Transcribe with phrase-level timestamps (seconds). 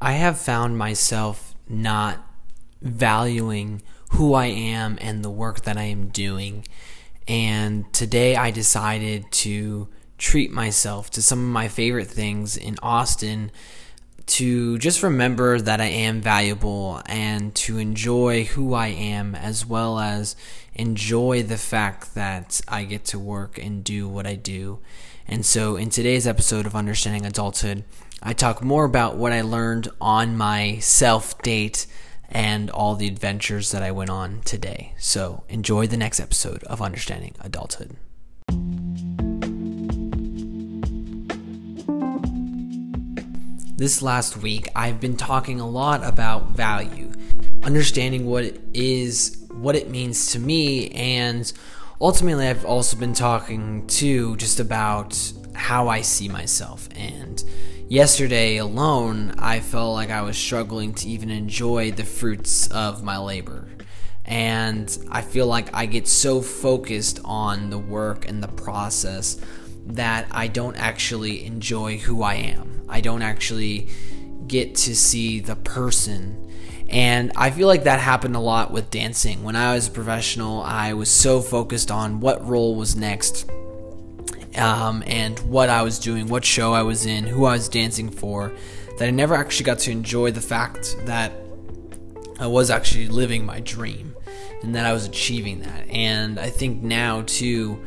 [0.00, 2.26] I have found myself not
[2.80, 6.66] valuing who I am and the work that I am doing.
[7.28, 13.50] And today I decided to treat myself to some of my favorite things in Austin
[14.26, 19.98] to just remember that I am valuable and to enjoy who I am as well
[19.98, 20.34] as
[20.74, 24.78] enjoy the fact that I get to work and do what I do.
[25.26, 27.84] And so in today's episode of Understanding Adulthood,
[28.22, 31.86] I talk more about what I learned on my self date
[32.28, 34.94] and all the adventures that I went on today.
[34.98, 37.96] So enjoy the next episode of Understanding Adulthood.
[43.78, 47.10] This last week, I've been talking a lot about value,
[47.62, 51.50] understanding what it is, what it means to me, and
[52.02, 55.18] ultimately, I've also been talking too just about
[55.54, 56.86] how I see myself.
[56.94, 57.42] And
[57.90, 63.18] yesterday alone, I felt like I was struggling to even enjoy the fruits of my
[63.18, 63.66] labor.
[64.24, 69.40] And I feel like I get so focused on the work and the process
[69.86, 72.82] that I don't actually enjoy who I am.
[72.88, 73.88] I don't actually
[74.46, 76.48] get to see the person.
[76.88, 79.42] And I feel like that happened a lot with dancing.
[79.42, 83.50] When I was a professional, I was so focused on what role was next
[84.56, 88.10] um, and what I was doing, what show I was in, who I was dancing
[88.10, 88.52] for,
[88.98, 91.32] that I never actually got to enjoy the fact that
[92.38, 94.14] I was actually living my dream
[94.62, 95.88] and that I was achieving that.
[95.88, 97.82] And I think now, too,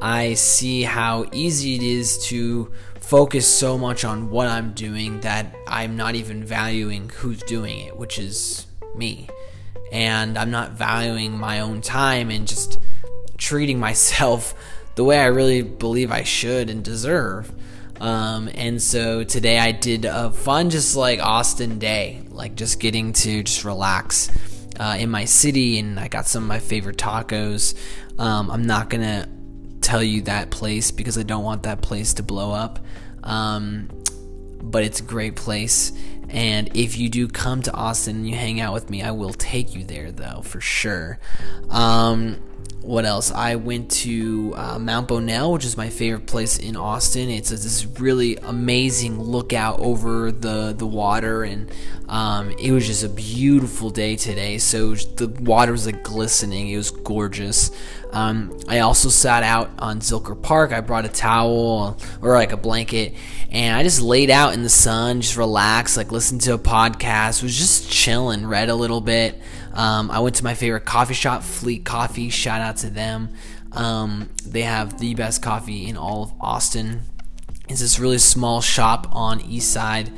[0.00, 5.54] I see how easy it is to focus so much on what I'm doing that
[5.68, 9.28] I'm not even valuing who's doing it, which is me.
[9.92, 12.78] And I'm not valuing my own time and just
[13.38, 14.54] treating myself
[14.96, 17.52] the way I really believe I should and deserve.
[18.00, 23.12] Um, and so today I did a fun, just like Austin day, like just getting
[23.14, 24.30] to just relax
[24.78, 27.74] uh, in my city, and I got some of my favorite tacos.
[28.18, 29.28] Um, I'm not gonna
[29.80, 32.84] tell you that place because I don't want that place to blow up.
[33.22, 33.88] Um,
[34.60, 35.92] but it's a great place.
[36.28, 39.32] And if you do come to Austin and you hang out with me, I will
[39.32, 41.20] take you there, though, for sure.
[41.70, 42.42] Um,
[42.86, 43.32] what else?
[43.32, 47.30] I went to uh, Mount Bonnell, which is my favorite place in Austin.
[47.30, 51.68] It's a, this really amazing lookout over the the water, and
[52.08, 54.58] um, it was just a beautiful day today.
[54.58, 56.68] So the water was like glistening.
[56.68, 57.72] It was gorgeous.
[58.12, 60.70] Um, I also sat out on Zilker Park.
[60.72, 63.14] I brought a towel or like a blanket,
[63.50, 67.42] and I just laid out in the sun, just relaxed, like listened to a podcast.
[67.42, 69.40] Was just chilling, read a little bit.
[69.76, 72.30] Um, I went to my favorite coffee shop, Fleet Coffee.
[72.30, 73.28] Shout out to them.
[73.72, 77.02] Um, they have the best coffee in all of Austin.
[77.68, 80.10] It's this really small shop on east side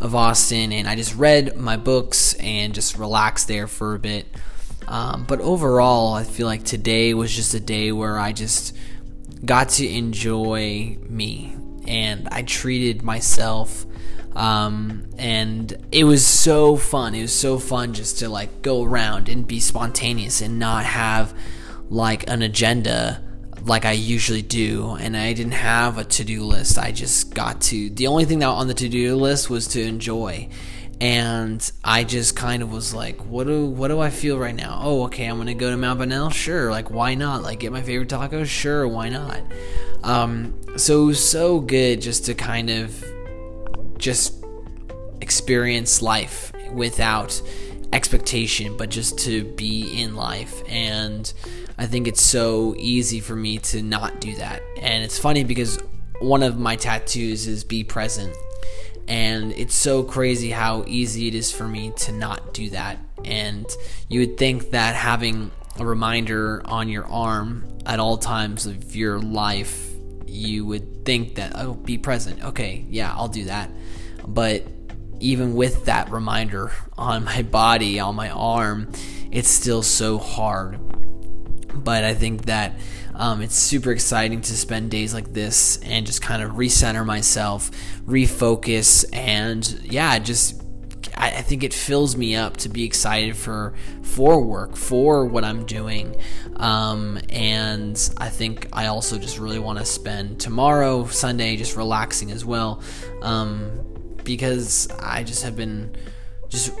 [0.00, 4.26] of Austin, and I just read my books and just relaxed there for a bit.
[4.88, 8.76] Um, but overall, I feel like today was just a day where I just
[9.44, 11.56] got to enjoy me
[11.86, 13.84] and I treated myself
[14.34, 17.14] um, and it was so fun.
[17.14, 21.34] It was so fun just to like go around and be spontaneous and not have
[21.90, 23.22] like an agenda
[23.64, 24.96] like I usually do.
[24.98, 26.78] And I didn't have a to do list.
[26.78, 29.82] I just got to, the only thing that on the to do list was to
[29.82, 30.48] enjoy.
[31.00, 34.78] And I just kind of was like, what do what do I feel right now?
[34.84, 36.30] Oh, okay, I'm gonna go to Mount Bonnell.
[36.30, 37.42] Sure, like why not?
[37.42, 38.46] Like get my favorite tacos.
[38.46, 39.40] Sure, why not?
[40.04, 43.04] Um, so so good just to kind of
[44.02, 44.44] just
[45.20, 47.40] experience life without
[47.92, 50.62] expectation, but just to be in life.
[50.68, 51.32] And
[51.78, 54.62] I think it's so easy for me to not do that.
[54.80, 55.78] And it's funny because
[56.20, 58.36] one of my tattoos is be present.
[59.08, 62.98] And it's so crazy how easy it is for me to not do that.
[63.24, 63.66] And
[64.08, 69.18] you would think that having a reminder on your arm at all times of your
[69.18, 69.91] life,
[70.32, 72.42] you would think that, oh, be present.
[72.42, 73.70] Okay, yeah, I'll do that.
[74.26, 74.64] But
[75.20, 78.90] even with that reminder on my body, on my arm,
[79.30, 80.78] it's still so hard.
[81.74, 82.78] But I think that
[83.14, 87.70] um, it's super exciting to spend days like this and just kind of recenter myself,
[88.06, 90.61] refocus, and yeah, just
[91.22, 95.44] I, I, think it fills me up to be excited for for work, for what
[95.44, 96.16] I'm doing,
[96.56, 102.32] um, and I think I also just really want to spend tomorrow, Sunday, just relaxing
[102.32, 102.82] as well.
[103.22, 103.78] Um,
[104.24, 105.94] because I just have been
[106.48, 106.72] just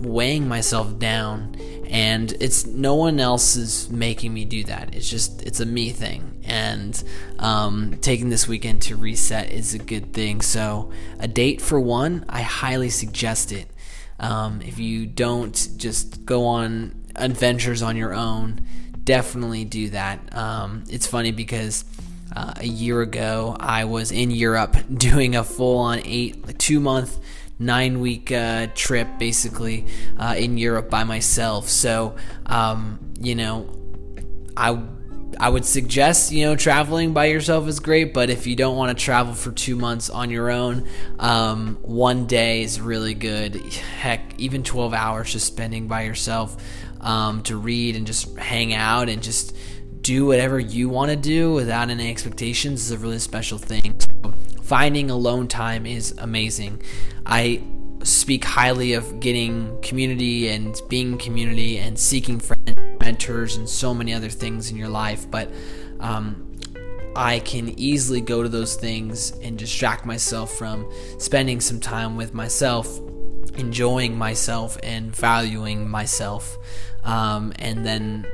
[0.00, 1.54] weighing myself down
[1.90, 4.94] and it's no one else is making me do that.
[4.94, 7.04] It's just it's a me thing, and
[7.38, 10.40] um, taking this weekend to reset is a good thing.
[10.40, 13.70] So a date for one, I highly suggest it.
[14.18, 18.66] Um, if you don't just go on adventures on your own,
[19.04, 20.36] definitely do that.
[20.36, 21.84] Um, it's funny because
[22.34, 27.16] uh, a year ago I was in Europe doing a full on eight, two month,
[27.60, 29.86] nine week uh, trip basically
[30.18, 31.68] uh, in Europe by myself.
[31.68, 33.70] So, um, you know,
[34.56, 34.76] I
[35.38, 38.96] I would suggest, you know, traveling by yourself is great, but if you don't want
[38.96, 40.88] to travel for two months on your own,
[41.18, 43.56] um, one day is really good.
[43.56, 46.56] Heck, even 12 hours just spending by yourself
[47.00, 49.56] um, to read and just hang out and just
[50.00, 53.98] do whatever you want to do without any expectations is a really special thing.
[54.00, 56.82] So finding alone time is amazing.
[57.26, 57.62] I
[58.02, 64.14] speak highly of getting community and being community and seeking friends, mentors, and so many
[64.14, 65.30] other things in your life.
[65.30, 65.50] But
[65.98, 66.50] um,
[67.16, 72.34] I can easily go to those things and distract myself from spending some time with
[72.34, 72.98] myself,
[73.56, 76.56] enjoying myself, and valuing myself.
[77.02, 78.26] Um, and then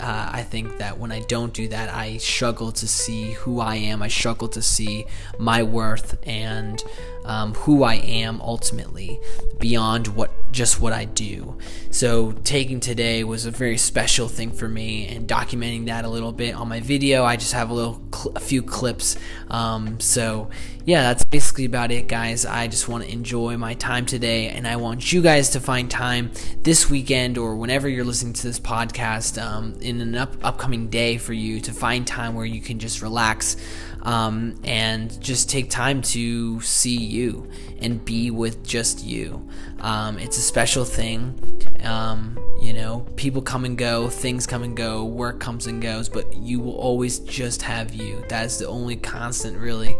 [0.00, 3.76] uh, I think that when I don't do that, I struggle to see who I
[3.76, 4.02] am.
[4.02, 5.06] I struggle to see
[5.38, 6.82] my worth and
[7.24, 9.20] um, who I am ultimately
[9.60, 11.58] beyond what just what I do.
[11.90, 16.32] So taking today was a very special thing for me, and documenting that a little
[16.32, 17.24] bit on my video.
[17.24, 19.16] I just have a little, cl- a few clips.
[19.48, 20.50] Um, so
[20.84, 22.44] yeah, that's basically about it, guys.
[22.44, 25.90] I just want to enjoy my time today, and I want you guys to find
[25.90, 26.30] time
[26.62, 31.16] this weekend or whenever you're listening to this podcast um, in an up- upcoming day
[31.16, 33.56] for you to find time where you can just relax
[34.02, 37.48] um, and just take time to see you
[37.80, 39.48] and be with just you.
[39.80, 41.40] Um, it's a special thing.
[41.82, 46.08] Um, you know, people come and go, things come and go, work comes and goes,
[46.08, 48.24] but you will always just have you.
[48.28, 49.96] That is the only constant, really,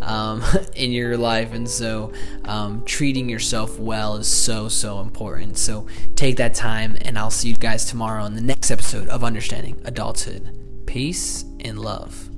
[0.00, 0.42] um,
[0.74, 1.52] in your life.
[1.52, 2.12] And so,
[2.44, 5.58] um, treating yourself well is so, so important.
[5.58, 5.86] So,
[6.16, 9.80] take that time, and I'll see you guys tomorrow in the next episode of Understanding
[9.84, 10.86] Adulthood.
[10.86, 12.30] Peace and love.